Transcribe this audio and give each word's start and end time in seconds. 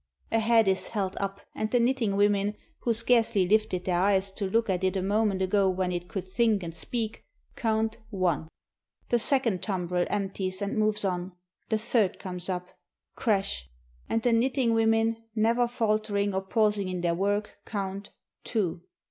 —A 0.31 0.39
head 0.39 0.67
is 0.67 0.87
held 0.87 1.15
up, 1.19 1.41
and 1.53 1.69
the 1.69 1.79
knitting 1.79 2.15
women, 2.15 2.55
who 2.79 2.91
scarcely 2.91 3.47
lifted 3.47 3.85
their 3.85 3.99
eyes 3.99 4.31
to 4.31 4.49
look 4.49 4.67
at 4.67 4.83
it 4.83 4.95
a 4.95 5.01
moment 5.03 5.43
ago 5.43 5.69
when 5.69 5.91
it 5.91 6.07
could 6.07 6.27
think 6.27 6.63
and 6.63 6.73
speak, 6.73 7.23
count 7.55 7.99
One. 8.09 8.47
The 9.09 9.19
second 9.19 9.61
tumbrel 9.61 10.07
empties 10.09 10.59
and 10.59 10.75
moves 10.75 11.05
on! 11.05 11.33
the 11.69 11.77
third 11.77 12.17
comes 12.17 12.49
up. 12.49 12.69
Crash!— 13.15 13.69
And 14.09 14.23
the 14.23 14.33
knitting 14.33 14.73
women, 14.73 15.23
never 15.35 15.67
faltering 15.67 16.33
or 16.33 16.41
pausing 16.41 16.89
in 16.89 17.01
their 17.01 17.13
work, 17.13 17.57
count 17.67 18.09
Two. 18.43 18.81